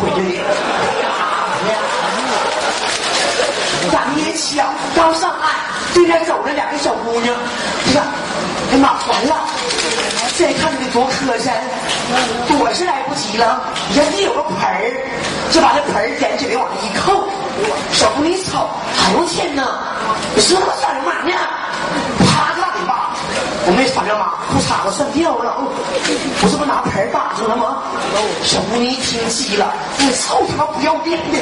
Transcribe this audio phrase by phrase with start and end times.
[0.00, 0.44] 回去的。
[3.90, 5.48] 咱年小，刚上岸，
[5.94, 7.34] 对面走着两个小姑娘，
[7.88, 8.02] 哎呀，
[8.72, 9.34] 哎呀妈，完了！
[10.36, 11.50] 再看这个多磕碜，
[12.46, 13.60] 躲是来不及了，
[13.94, 14.94] 人家有个盆儿，
[15.50, 17.28] 就把那盆儿捡起来往上一扣。
[17.92, 18.68] 小姑娘一瞅，
[18.98, 19.62] 哎呦天哪，
[20.34, 21.34] 你说他妈耍流氓呢？
[23.70, 27.84] 我没耍流氓，裤衩子算掉了，我这不拿盆儿打上了吗？
[28.42, 31.36] 小姑娘一听急了，你臭他妈不要脸的！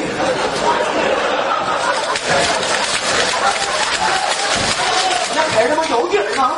[5.36, 6.50] 那盆儿他妈有底儿吗？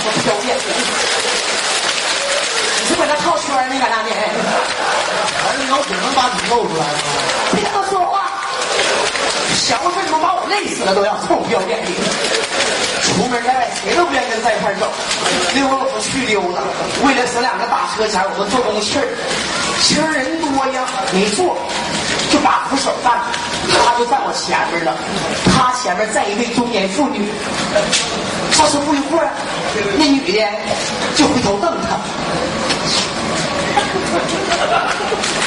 [0.00, 0.56] 我不要脸！
[2.80, 4.10] 你是搁那套圈呢，搁那呢？
[5.44, 6.96] 还是有只能把你露出来吗？
[9.56, 11.90] 小子他妈把我累死了都要，臭不要脸的！
[13.02, 14.86] 出门在外谁都不愿意跟在一块走，
[15.54, 16.62] 溜了不去溜了。
[17.04, 19.08] 为了省两个打车钱，我们坐公气儿，
[19.82, 21.56] 其实人多呀，没坐，
[22.30, 23.22] 就把扶手站，
[23.70, 24.94] 他就在我前面了，
[25.46, 27.26] 他前面站一位中年妇女。
[28.52, 29.30] 稍时不一会儿，
[29.98, 30.38] 那女的
[31.16, 31.96] 就回头瞪他，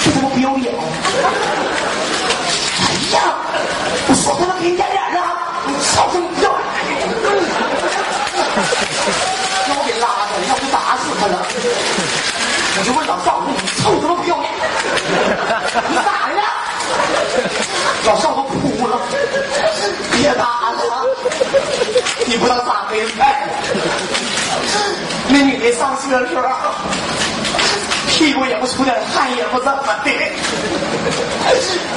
[0.03, 0.73] 这他妈不要脸！
[3.11, 3.19] 呀，
[4.07, 5.19] 我说他妈给你点脸了，
[5.65, 6.59] 你操他妈不要脸！
[9.67, 11.35] 让我给拉着，要不打死他了。
[12.77, 14.47] 我就问老赵，我说你臭他妈不要脸，
[15.89, 16.41] 你咋的？
[18.05, 18.99] 老赵都哭了，
[20.13, 20.80] 别打了，
[22.25, 23.13] 你不知道咋回事。
[25.30, 26.41] 那女的上车的时候，
[28.20, 30.12] 屁股也不出点汗，也不怎么的。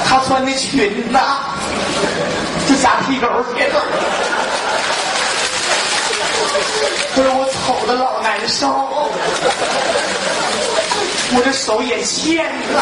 [0.07, 1.19] 她穿的裙子
[2.65, 3.83] 就夹屁股去了。
[7.13, 8.69] 可是我瞅着老难受，
[11.35, 12.81] 我这手也欠了，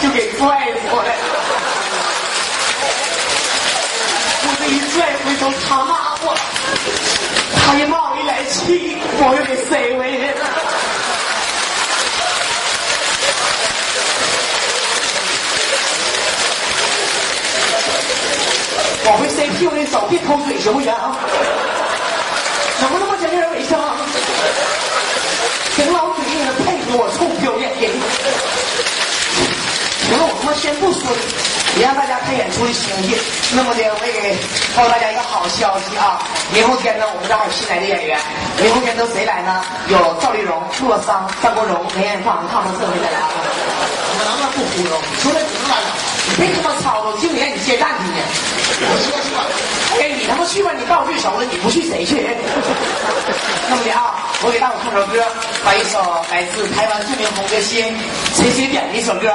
[0.00, 1.14] 就给拽过来。
[4.44, 6.34] 我这一拽回头，他骂我，
[7.66, 10.42] 他一骂我一来气，我又给塞回去了。
[19.06, 21.16] 往回塞屁股的手，别抠嘴行不行啊？
[22.80, 23.78] 能不能不讲点卫生？
[25.74, 27.88] 挺老嘴硬的配合我，臭不要脸的！
[30.06, 31.18] 行了，我他妈先不说了，
[31.78, 33.16] 也让大家看演出的兴趣。
[33.54, 34.36] 那么的，我也
[34.76, 36.22] 告诉大家一个好消息啊！
[36.52, 38.18] 明后天呢，我们这儿有新来的演员。
[38.62, 39.64] 明后天都谁来呢？
[39.88, 43.26] 有赵丽蓉、洛桑、张国荣、梅艳芳、他们四位来啊！
[44.24, 44.92] 能不能不忽悠？
[45.10, 45.88] 你说这只能来了。
[46.28, 48.20] 你别他妈吵了，经理让你接站去呢。
[48.84, 49.44] 我说去吧。
[50.00, 50.70] 哎，你他妈去吧！
[50.72, 52.26] 你告诉最熟了，你不去谁去？
[53.68, 55.22] 那么的啊，我给大伙唱首歌，
[55.64, 56.00] 把一首
[56.30, 57.84] 来自台湾著名红歌星
[58.34, 59.28] 谁谁点的一首歌，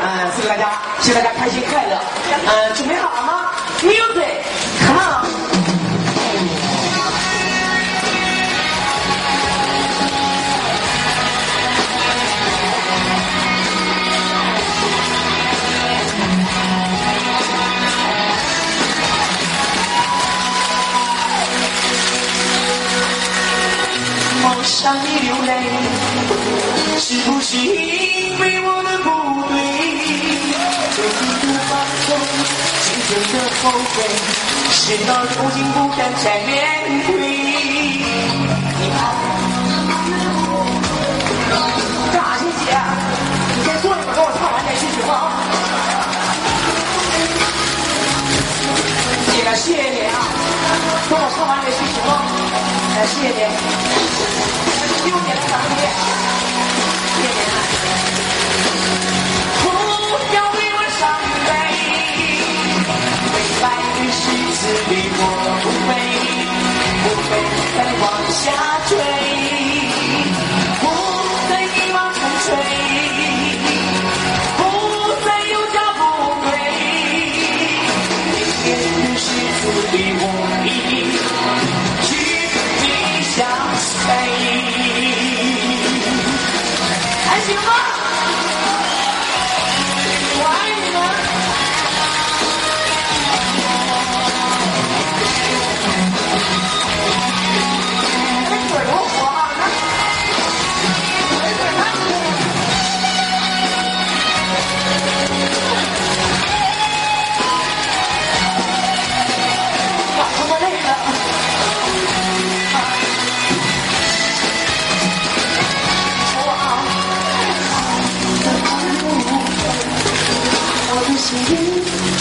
[0.00, 0.70] 嗯，祝大家，
[1.02, 1.98] 希望大家开心快乐。
[2.46, 3.50] 嗯，准备好了吗
[3.82, 4.45] ？Music
[24.86, 25.50] 我向你流泪，
[27.00, 29.10] 是不是因为我的不
[29.50, 29.58] 对？
[30.94, 31.74] 这次的放
[32.06, 32.14] 纵，
[32.84, 34.06] 今天的后悔，
[34.70, 36.54] 事到如今不敢再面
[37.04, 37.10] 对。
[38.78, 39.02] 你看，
[42.12, 42.70] 干啥去姐？
[43.56, 45.10] 你先坐一会儿，等我唱完再去行吗？
[49.32, 50.16] 姐，谢谢你啊！
[51.10, 52.22] 等我唱完再去行吗？
[52.94, 54.45] 哎，谢谢你。
[59.68, 61.02] 我伤
[61.46, 61.48] 悲，
[63.34, 63.64] 未来
[63.94, 64.08] 的日
[64.54, 65.20] 子里我
[65.62, 65.88] 不会，
[67.02, 67.30] 不会
[67.76, 68.34] 再往下
[68.88, 68.90] 坠，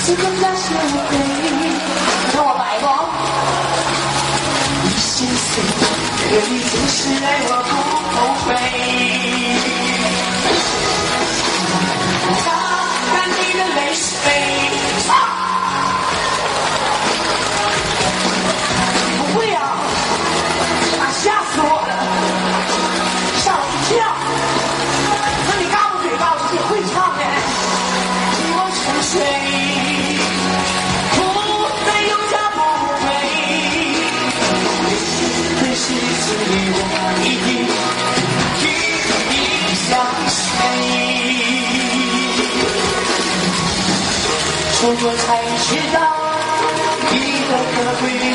[0.05, 1.17] 是更加是无悔。
[1.17, 2.85] 你看我白不？
[4.83, 5.63] 你心碎，
[6.29, 7.73] 可你就是爱我不
[8.13, 8.15] 后
[8.45, 8.53] 悔。
[45.65, 45.99] 才知道
[47.11, 47.15] 你
[47.49, 48.25] 的可贵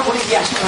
[0.00, 0.60] 来，掌声鼓励一下，去了。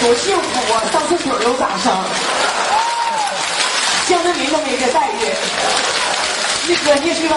[0.00, 0.82] 多幸福啊！
[0.92, 1.86] 上厕所有掌声，
[4.08, 5.32] 江泽民都没这待遇。
[6.66, 7.36] 你哥，你去吧。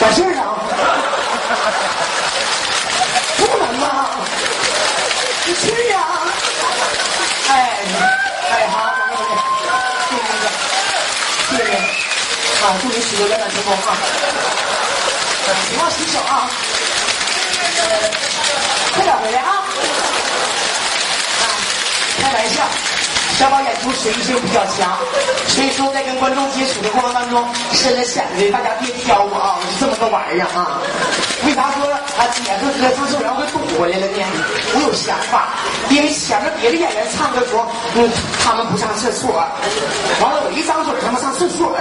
[0.00, 0.40] 完事儿了？
[3.36, 3.86] 不能啊！
[5.44, 5.94] 你去呀、
[7.48, 7.50] 哎，
[8.50, 9.32] 哎，好，掌声鼓励，
[10.08, 10.42] 谢谢谢
[11.50, 11.72] 谢，谢谢。
[12.62, 13.96] 啊，祝你取得圆满成功啊！
[15.70, 16.50] 别忘洗手啊！
[18.94, 19.64] 快点回来啊！
[21.40, 21.44] 啊，
[22.20, 22.68] 开玩笑，
[23.40, 24.98] 小宝演出随意性比较强，
[25.48, 27.42] 所以说在跟观众接触的过程当中，
[27.72, 30.76] 深了显的大家别挑我啊，我是这么个玩意儿啊。
[31.48, 34.20] 为啥说啊姐和哥唱首让我给堵回来了呢？
[34.76, 35.56] 我有想法，
[35.88, 37.64] 因为前面别的演员唱歌的时候，
[37.96, 38.04] 嗯，
[38.44, 41.80] 他们不上厕所，完了我一张嘴，他们上厕所了，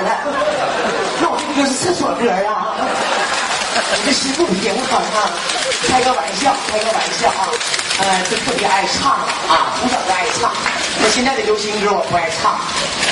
[1.20, 2.72] 那我这歌是厕所歌啊。
[4.00, 5.28] 你这心不平衡啊！
[5.92, 7.52] 开个玩笑，开个玩笑啊！
[8.00, 9.12] 呃，就特别爱唱
[9.48, 10.51] 啊，从小就爱唱。
[11.01, 12.56] 那现在的流行歌我不爱唱，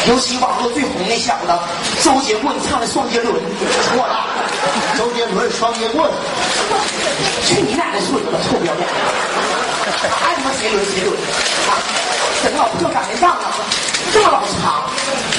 [0.07, 1.51] 尤其网络最红那小子
[2.03, 3.35] 周杰棍唱的《双杰伦》，
[3.91, 4.27] 错了，
[4.97, 6.09] 周杰伦双截棍，
[7.45, 8.87] 去你奶奶孙子吧，臭不要脸！
[10.23, 11.15] 爱他妈谁轮谁轮
[11.67, 11.79] 啊！
[12.43, 13.55] 整个老破赶得上啊，
[14.13, 14.83] 这么老长，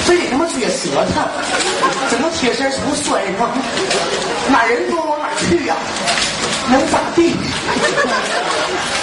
[0.05, 1.21] 非得他妈撅舌头，
[2.09, 3.49] 整个铁丝从拴上，
[4.49, 5.75] 哪人多往哪去呀、
[6.71, 7.35] 能咋地？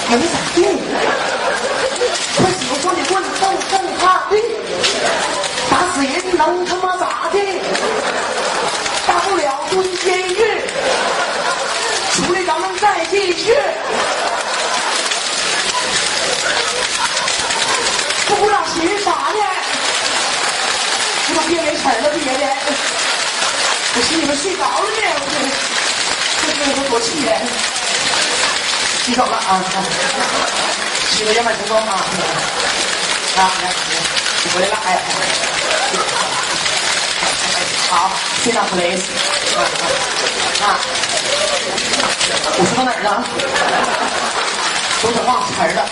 [0.08, 0.62] 能咋地？
[2.36, 4.32] 快使个双截棍揍揍他地，
[5.68, 7.38] 打死人能他妈咋地？
[9.06, 10.62] 大不了蹲监狱，
[12.14, 13.52] 出来咱们再继续。
[18.28, 19.40] 不鼓掌寻啥呢？
[21.28, 22.46] 这都憋没词儿了，憋的，
[23.94, 27.34] 我寻你们睡着了呢，我这这这我多气人！
[29.02, 29.60] 洗手了啊，
[31.10, 31.94] 洗个圆满成功啊！
[33.36, 33.70] 啊，来，
[34.44, 34.88] 你回来了，哎，
[37.88, 38.10] 好，
[38.42, 39.02] 非常 please，
[40.62, 40.78] 啊，
[42.58, 43.24] 我说到哪儿了？
[45.02, 45.84] 都是忘词儿了，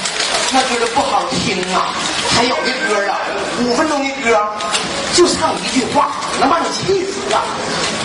[0.53, 1.93] 那歌都不好听啊！
[2.35, 3.19] 还有的歌啊，
[3.61, 4.27] 五分钟的歌，
[5.15, 6.11] 就唱一句话，
[6.41, 7.43] 能把你气死啊！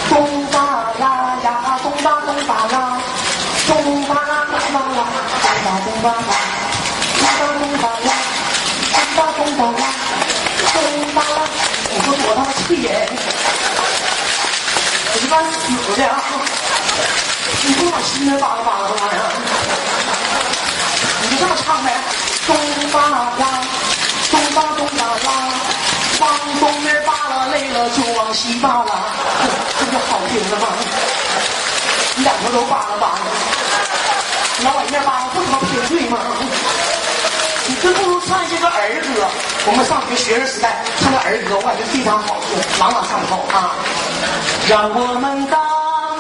[0.10, 2.89] 咚吧啦呀，咚吧咚吧啦，咚吧啦啦啦啦，
[5.70, 6.18] 咚吧？
[7.20, 7.78] 咚吧？
[7.78, 7.78] 啦，咚吧？
[7.78, 7.86] 咚吧？
[8.04, 8.10] 啦，
[8.94, 9.20] 咚吧？
[9.38, 9.72] 咚吧？
[9.78, 9.84] 啦，
[10.74, 10.78] 咚
[11.14, 11.18] 吧？
[11.22, 11.38] 啦，
[11.92, 12.90] 我说多他妈气人！
[15.12, 15.62] 我就干死
[15.96, 16.02] 的！
[17.62, 19.18] 你给我往心里扒拉扒拉干嘛呀？
[21.22, 21.88] 你就这么唱呗，
[22.48, 22.50] 咚
[22.92, 22.98] 吧？
[23.38, 23.44] 啦，
[24.32, 24.58] 咚吧？
[24.76, 25.02] 咚吧？
[25.24, 25.30] 啦，
[26.20, 26.26] 往
[26.60, 28.92] 东边扒拉累了就往西扒拉，
[29.80, 30.68] 这不好听了吗？
[32.44, 33.59] 么都扒拉扒拉。
[35.90, 36.20] 对吗？
[37.68, 39.28] 你真不如唱一些个儿歌。
[39.68, 43.76] 我们上学学生时代唱的儿歌，我感觉非常好听，朗朗上口啊。
[44.70, 45.60] 让我们荡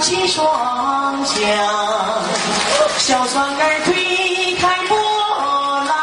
[0.01, 1.37] 起双桨，
[2.97, 4.97] 小船儿推开波
[5.85, 5.93] 浪，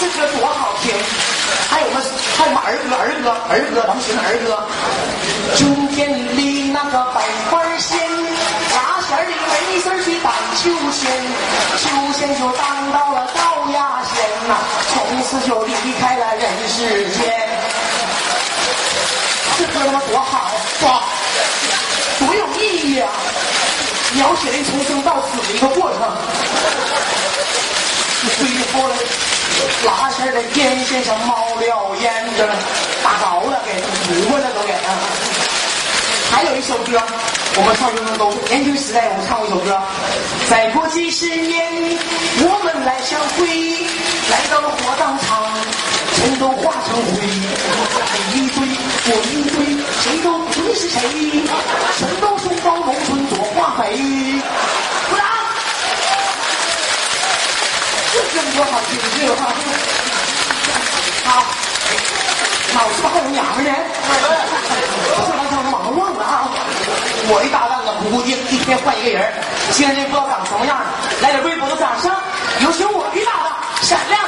[0.00, 0.92] 这歌多好听！
[1.70, 2.00] 还有吗？
[2.36, 2.60] 还有吗？
[2.64, 4.60] 儿歌，儿歌，儿歌，咱们学的儿歌。
[5.56, 7.98] 春天里那个百花鲜，
[8.72, 11.00] 拉线儿的没事去荡秋千，
[11.76, 11.84] 秋
[12.22, 14.14] 千就当到了高压线
[14.46, 14.54] 呐，
[14.94, 17.48] 从此就离开了人世间。
[19.58, 20.52] 这歌他妈多好，
[20.82, 21.02] 哇，
[22.20, 23.10] 多有意义啊！
[24.14, 25.98] 描写了一从生到死的一个过程。
[28.38, 28.94] 最后了，
[29.84, 32.46] 拉线儿的电线上冒了烟，这
[33.02, 34.72] 打着了，给糊过了都给。
[36.30, 37.02] 还有一首歌，
[37.54, 39.78] 我们上学生都年轻时代我们唱过一首歌，
[40.48, 41.68] 再过几十年，
[42.40, 43.44] 我们来相会，
[44.32, 45.52] 来到了火葬场，
[46.16, 47.28] 全都化成灰，
[48.32, 48.64] 你一堆
[49.04, 49.68] 我一堆，
[50.00, 50.96] 谁都不认识谁，
[51.98, 54.00] 全都送到农村做化肥。
[55.10, 55.22] 鼓掌！
[58.16, 59.52] 这歌多好听，这个话。
[61.24, 61.44] 好，
[62.74, 63.70] 老子还有娘们呢。
[67.32, 69.32] 我的搭档啊不固定，一天换一个人。
[69.72, 70.76] 今天这不知道长什么样，
[71.22, 72.12] 来点微博的掌声，
[72.60, 74.20] 有请我的搭档闪亮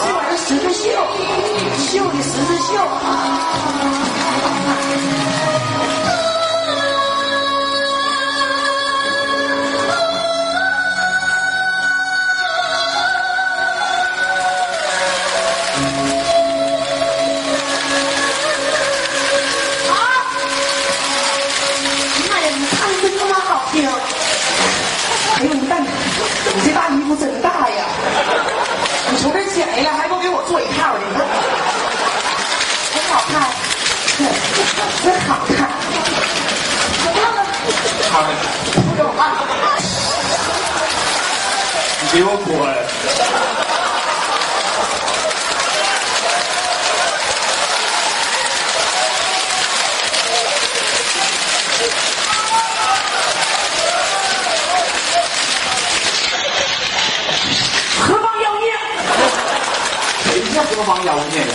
[0.00, 0.82] 这玩意儿十字绣，
[1.78, 2.68] 绣的十字绣。
[30.48, 31.00] 做一套的，
[32.94, 33.32] 很好看，
[35.04, 35.68] 真好看。
[38.10, 38.28] 好的，
[38.80, 39.20] 不给我看，
[42.00, 42.48] 你给我滚！
[58.00, 58.66] 何方妖孽？
[60.78, 61.46] 谁叫何方妖孽呀？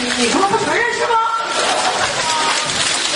[0.00, 1.12] 你你他妈不承认是吗？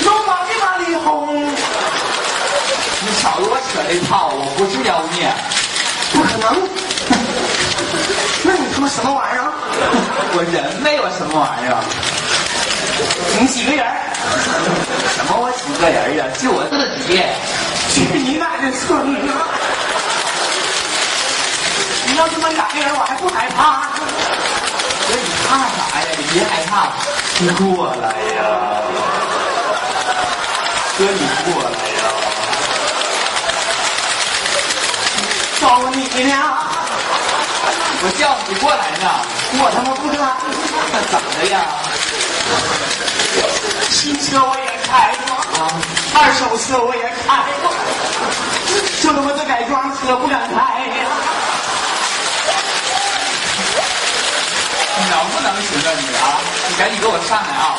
[0.05, 5.33] 龙王的马里红，你少给我扯这套，我不是妖孽，
[6.13, 6.69] 不可能。
[8.43, 9.53] 那你他妈什么玩意儿啊？
[10.35, 11.79] 我人没有什么玩意儿。
[13.41, 13.87] 你几个人？
[15.17, 16.25] 什么我几个人呀？
[16.41, 16.77] 就我自
[17.07, 17.23] 己。
[17.95, 19.21] 去 你奶奶村子！
[19.23, 19.29] 你
[22.19, 23.87] 要这么两个人，我还不害怕。
[25.07, 26.07] 哥，你怕啥呀？
[26.19, 26.91] 你别害怕，
[27.39, 28.43] 你过来呀！
[30.99, 32.03] 哥，你过来呀！
[35.61, 35.63] 找
[35.95, 36.35] 你呢，
[38.03, 39.07] 我叫你过来呢。
[39.61, 40.19] 我他妈不敢。
[40.91, 41.55] 那怎么的呀？
[43.91, 45.71] 新车我也开过，啊，
[46.15, 47.71] 二手车我也开过，
[49.01, 51.07] 就他妈这改装车不敢开呀。
[55.11, 56.41] 能不能行啊你啊？
[56.69, 57.77] 你赶紧给我上来啊！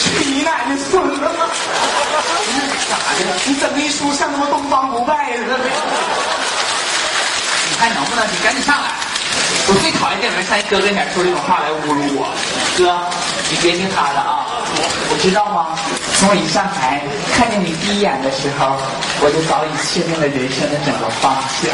[0.00, 1.20] 去你奶奶孙子！
[2.88, 3.20] 咋的？
[3.44, 5.58] 你整那 一出像他妈东方不败似的。
[7.68, 8.42] 你还能不能行？
[8.42, 8.88] 赶紧上来！
[9.68, 12.26] 我最讨厌这种人上一哥跟前说这种话来侮辱我。
[12.76, 12.98] 哥，
[13.50, 14.46] 你别听他的啊！
[15.10, 15.76] 我知道吗？
[16.18, 17.00] 从我一上台
[17.36, 18.76] 看见你第一眼的时候，
[19.20, 21.70] 我就早已确定了人生的整个方向。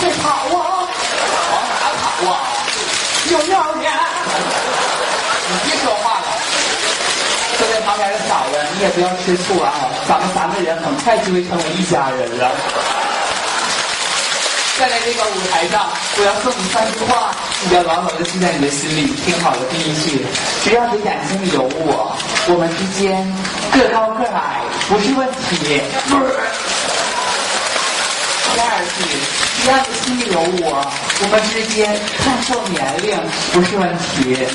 [0.00, 0.47] 快跑？
[3.30, 3.82] 有尿呢！
[5.50, 6.26] 你别说话了。
[7.58, 9.72] 坐在旁边的嫂子，你也不要吃醋啊！
[10.08, 12.50] 咱们三个人很快就会成为一家人了。
[14.78, 17.34] 站在这个舞台上，我要送你三句话，
[17.68, 19.12] 你要牢牢的记在你的心里。
[19.26, 20.24] 听好了，第一句，
[20.62, 22.16] 只要你眼睛里有我，
[22.48, 23.26] 我们之间
[23.72, 25.82] 个高个矮不是问题。
[28.58, 29.06] 第二句，
[29.62, 30.82] 只要你心里有我，
[31.22, 33.14] 我们之间看错年龄
[33.54, 33.86] 不是问
[34.18, 34.34] 题。
[34.34, 34.50] 最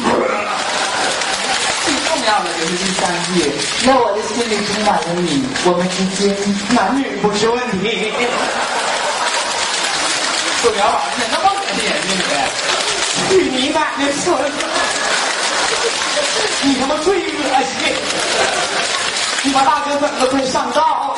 [2.04, 3.48] 重要的就是第三句，
[3.80, 6.36] 只要我的心里充满了你，我们之间
[6.76, 8.12] 男女不是问题。
[10.62, 12.28] 宋小宝，你他妈恶心眼睛你！
[13.32, 14.36] 去你奶奶孙！
[16.60, 17.40] 你他妈最恶
[17.72, 17.88] 心！
[19.44, 21.16] 你把大哥整的快上道！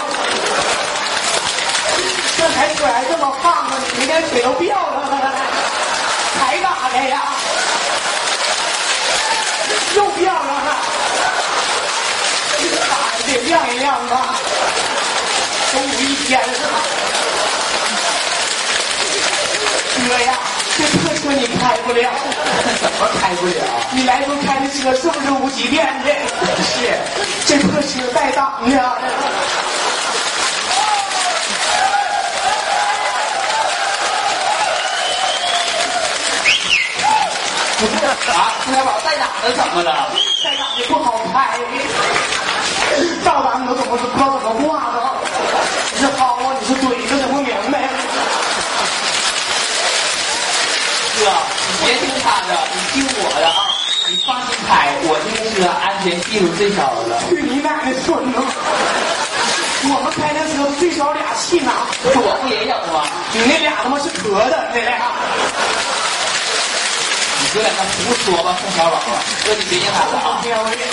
[2.37, 3.31] 这才腿还这么
[4.15, 4.98] 胖呢，你连腿都掉了，
[6.39, 7.22] 还打的呀？
[9.95, 10.75] 又掉了，
[12.89, 14.36] 打的得晾一晾吧。
[15.72, 16.45] 中午一天了。
[20.07, 20.34] 哥呀，
[20.77, 22.12] 这破车你开不了，
[22.81, 23.53] 怎么开不了？
[23.91, 26.10] 你来回开的车是不是无极变的？
[26.63, 27.00] 是，
[27.48, 28.75] 这破车带档的。
[38.65, 40.10] 啊，宋小宝带档的怎么了？
[40.43, 41.60] 带档的不好开，
[43.24, 44.98] 照档都怎么不知道怎么挂的？
[45.93, 46.55] 你是薅啊？
[46.60, 46.89] 你是怼？
[47.07, 47.88] 这整不明白。
[51.19, 51.31] 哥，
[51.69, 53.69] 你别听他的，你听我的啊！
[54.10, 57.19] 你放心开，我这个车安全系数最小的。
[57.29, 58.39] 去你奶奶孙子！
[59.87, 61.72] 我们开的车最少俩气囊，
[62.03, 63.05] 我不也有吗？
[63.31, 64.98] 你那俩他妈是壳的，那俩。
[67.55, 69.00] 有点像胡说吧，宋小宝。
[69.48, 70.44] 哥，你别听他了啊！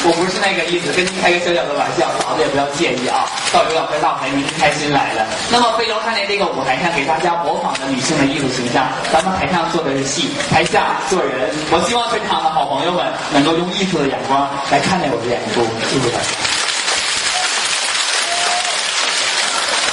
[0.07, 3.27] 我不是那个意思，跟您开个小小的玩笑，嫂子也不要介意啊。
[3.51, 5.27] 到刘老师大牌，您开心来了。
[5.51, 11.51] 那么飞龙看见这个舞台上给大家模仿的女性的艺术形象，咱们台上做的是戏，台下做人。
[11.75, 16.31] 我希望全场的好朋友们能够用艺术的眼光来看待我的演出，谢谢大家。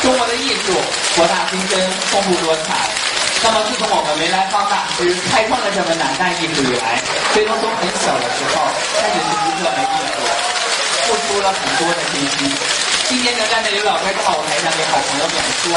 [0.05, 0.77] 中国的艺术
[1.17, 1.81] 博大精深，
[2.13, 2.98] 丰富多彩。
[3.41, 6.99] 那么自从我们梅兰芳大师开创了这门南大艺术以来，
[7.31, 8.67] 飞龙从很小的时候
[8.99, 10.19] 开始学习这门艺术，
[11.07, 12.51] 付出了很多的心机。
[13.07, 15.71] 今天能站在刘老根大舞台上给好朋友们说，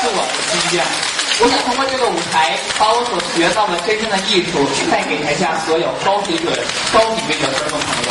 [0.00, 1.17] 是我的心愿。
[1.40, 4.58] 我想通过这个舞台，把我所学到的真正的艺术
[4.90, 6.50] 带给台下所有高水准、
[6.90, 7.88] 高品位的观众朋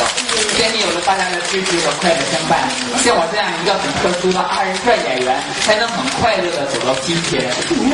[0.56, 2.56] 今天有了大家的支持和快乐相伴，
[3.04, 7.44] 像我这样一个很特殊的二人转演员，才能很快乐的走到今天。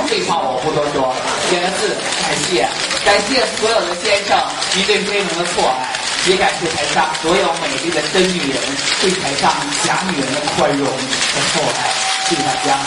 [0.06, 1.10] 废话我不多说，
[1.50, 1.90] 两个字：
[2.22, 2.62] 感谢。
[3.02, 4.38] 感谢所有的先生
[4.78, 5.98] 您对飞龙的错爱，
[6.30, 8.62] 也感谢台上所有美丽的真女人
[9.02, 9.50] 对台上
[9.82, 11.90] 假女人的宽容和厚爱。
[12.30, 12.78] 谢谢大家，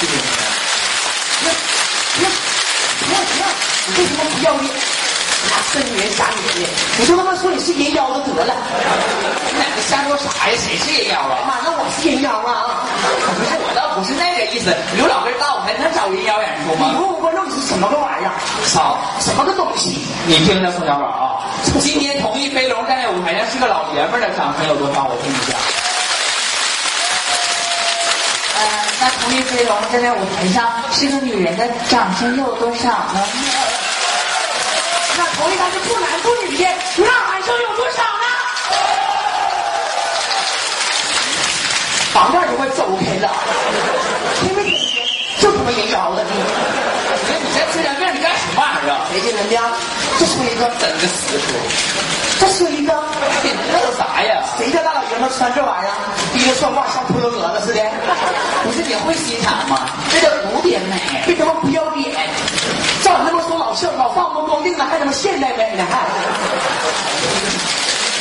[0.00, 0.59] 谢谢你们。
[3.00, 3.46] 不要不要！
[3.86, 4.70] 你为什么不要脸？
[5.48, 8.52] 那真女人假女人的，你就他妈说你是人妖就得了。
[9.50, 10.54] 你俩这瞎说啥呀？
[10.60, 11.40] 谁是人妖啊？
[11.48, 12.84] 妈，那我是人妖啊！
[13.00, 14.68] 不是，我倒不是那个意思。
[14.96, 16.92] 刘老根大舞台能找人妖演出吗？
[16.92, 18.36] 你问问观众你是什么个玩意儿？
[18.68, 19.00] 操！
[19.20, 20.04] 什么个东西？
[20.26, 21.40] 你听着，宋小宝啊，
[21.80, 25.08] 今天同意飞龙站在舞台上是个老爷们的掌声有多少？
[25.08, 25.56] 我听一下。
[28.60, 33.24] 呃，那同意飞龙站在舞台上是个女人的掌声又有多少呢？
[35.16, 36.64] 那同意他是不男不女的，
[37.02, 38.26] 呐喊声有多少呢？
[42.12, 43.30] 旁边就快走开了，
[44.40, 45.06] 听没听见？
[45.40, 46.34] 就他妈人妖的命！
[47.72, 49.06] 这精神病，你干什么玩意儿啊？
[49.12, 49.60] 谁精神病？
[50.18, 51.54] 这是一个，整个死出！
[52.40, 52.92] 这说一个，
[53.42, 54.42] 你这有啥呀？
[54.58, 55.94] 谁家大老爷们穿这玩意儿，
[56.34, 57.80] 提着算卦像秃头蛾子似的？
[58.64, 59.86] 不是你会欣赏吗？
[60.10, 60.96] 这叫古典美。
[61.26, 62.10] 别他妈不要脸！
[63.04, 65.86] 照你那么说老像老放光光腚了，还他妈现代美呢？
[65.88, 66.06] 还？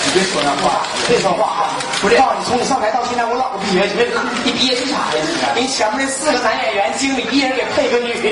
[0.06, 1.70] 你别说那话，别说话啊！
[2.02, 4.22] 不是，告诉你，从你上台到现在，我老憋屈了。
[4.44, 5.22] 你憋屈啥呀
[5.56, 5.62] 你？
[5.62, 8.30] 你前面那四个男演员经理，一人给配个女的。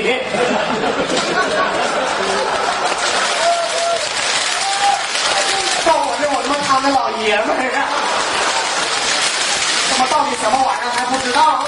[5.86, 7.80] 到我这，我他妈当个老爷们儿啊！
[9.90, 11.64] 他妈到底什么玩意儿还不知道？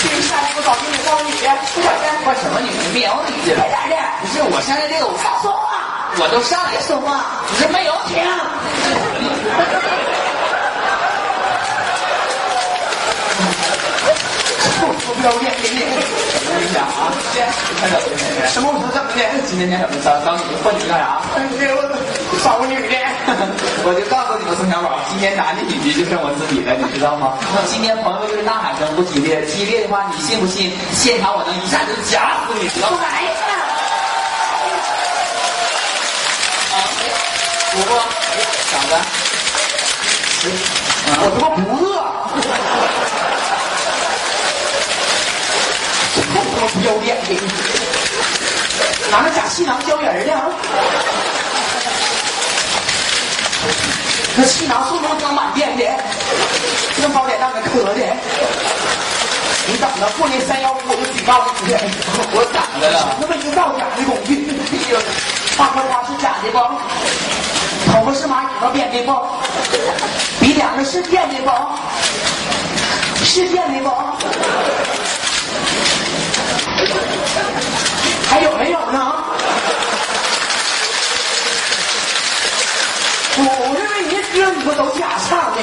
[0.00, 1.46] 去下去，我找经理找女的，
[1.82, 2.80] 快点我什么女的？
[2.94, 3.54] 没有女的。
[3.56, 3.96] 快点的！
[4.20, 8.18] 不是我现在这个舞台，说话，我都上来说话，不是没有停！
[15.04, 15.82] 我不要脸的你！
[15.82, 19.18] 我跟你讲啊，快点，什么我说怎么的？
[19.50, 21.18] 今天天怎么找找你混你干啥？
[21.34, 21.42] 哎，
[21.74, 22.94] 我找个女的。
[23.84, 27.34] 我就告诉你们，宋小宝，今天男的女的就剩我自己了，你知道吗？
[27.66, 30.70] 今天朋友就是呐喊声不激烈，激烈的话，你信不信？
[30.94, 33.02] 现场我能一下就夹死你，知道吗？
[33.02, 33.34] 来呀！
[36.70, 36.86] 啊，
[37.74, 37.98] 不过，
[38.70, 38.94] 嫂子，
[41.18, 41.98] 我他妈不饿。
[46.14, 46.46] 这他妈
[49.10, 50.32] 拿那假气囊浇人呢？
[54.34, 55.84] 那气囊是不是装满电的？
[57.00, 57.94] 这包脸让人磕的。
[59.68, 61.74] 你等着，过年三幺五我就举报你去。
[62.32, 63.16] 我咋的了？
[63.20, 64.98] 那么一个造假的工具，哎呀，
[65.56, 66.58] 花花花是假的不？
[67.92, 69.08] 头发是蚂蚁子编的不？
[70.40, 71.50] 鼻梁子是垫的不？
[73.24, 73.90] 是垫的不？
[78.28, 79.14] 还有没有呢？
[83.34, 83.72] 我我
[84.34, 85.62] 这你们都假唱的，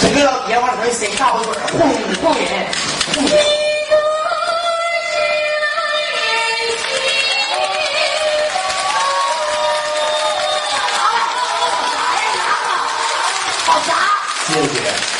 [0.00, 1.80] 这个老爷往里头塞大火嘴，哄
[2.22, 2.48] 哄人，
[3.14, 3.36] 哄人。
[13.66, 13.92] 好啥？
[14.46, 15.13] 谢谢。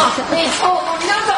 [0.00, 0.16] 我啊！
[0.30, 1.30] 你臭不娘的！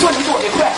[0.00, 0.72] 说你躲得快，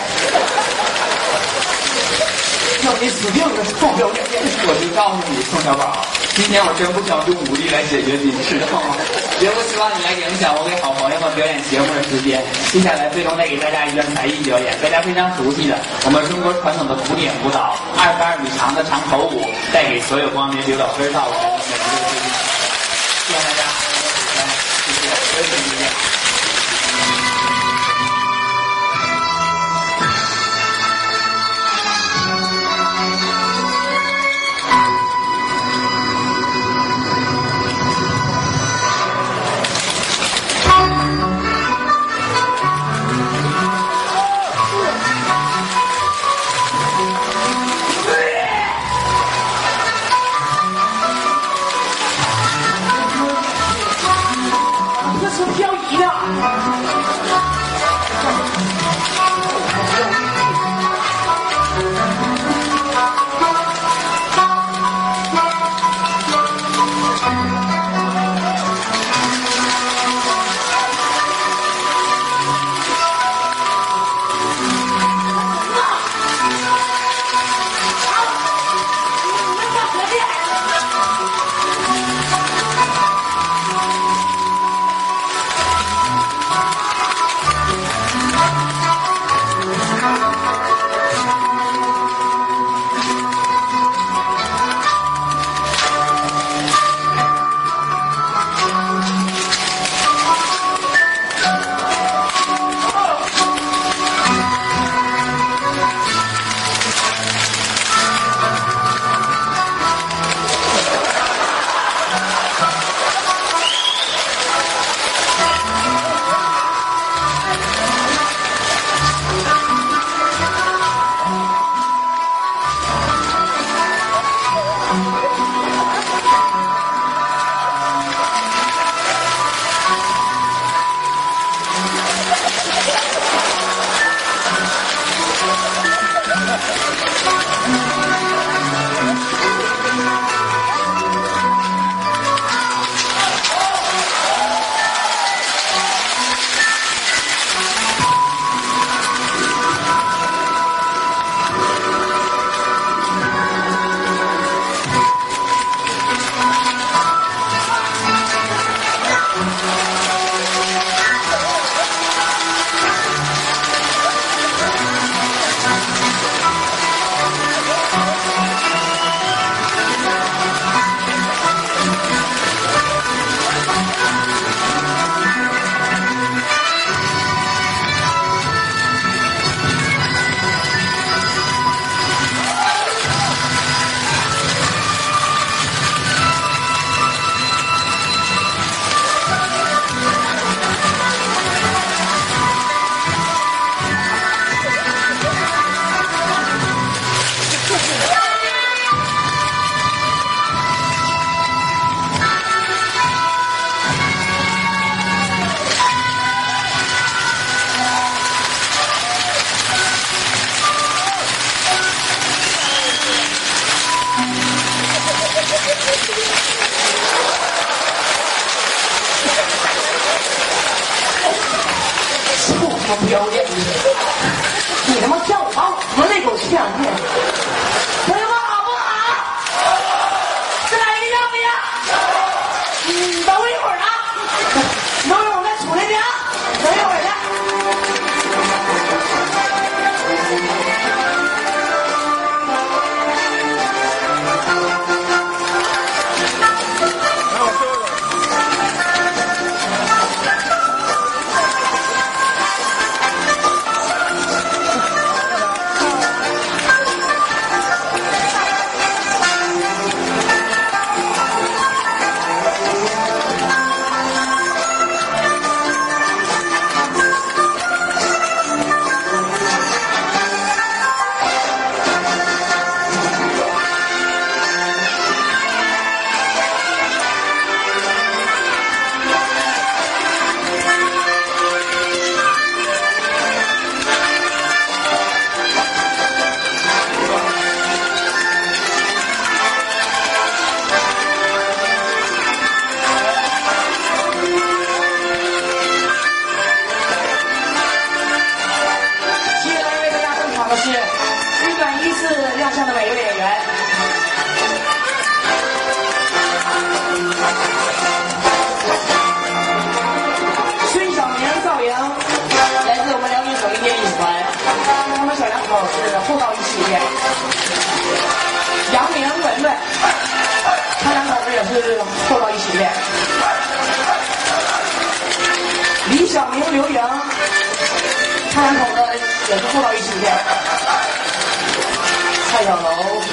[2.83, 4.21] 要你死定了，臭不要脸！
[4.69, 6.05] 我就告诉你，宋小宝，
[6.37, 8.93] 今天我真不想用武力来解决你，知道吗？
[9.41, 12.37] 绝不希望你来影响我给好朋友们表演节目的时间。
[12.69, 15.73] 接下来，最终再给大家一段才艺表演，大家非常熟悉的
[16.05, 19.41] 我们中国传统的古典舞蹈，二十二米长的长头舞，
[19.73, 22.21] 带给所有光临刘老根儿道的每一个观众。
[23.25, 23.65] 希望大家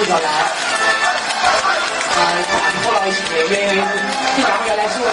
[0.08, 0.40] 小兰，啊，
[2.16, 5.06] 他是后到一起的，因为这两个原来是我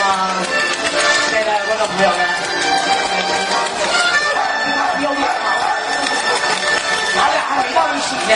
[0.00, 0.08] 啊，
[1.28, 2.16] 现在观众朋友们，
[4.96, 5.28] 不要脸啊！
[7.14, 8.32] 咱俩还没到一起呢，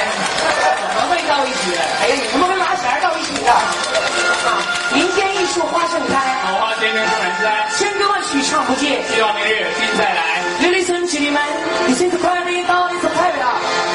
[0.76, 1.72] 怎么会到一起？
[2.02, 3.56] 哎呀，你他妈跟拿钱到一起的啊！
[4.92, 6.14] 民间祝花盛开，
[6.46, 10.42] 桃花鲜明自然栽，千歌万曲唱不尽，希望明日君再来。
[10.60, 11.42] 刘立村姐妹们，
[11.88, 13.36] 你现在快乐到底怎么快乐？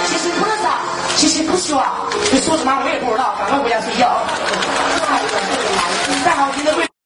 [0.05, 0.69] 其实不乐的，
[1.15, 1.83] 其实不爽，
[2.31, 4.21] 你说什么我也不知道，赶快回家睡觉。
[6.23, 6.96] 再好听的贵。